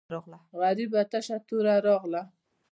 [0.59, 2.23] غریبه تشه توره راغله.